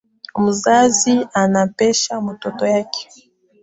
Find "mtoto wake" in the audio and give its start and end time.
2.21-3.07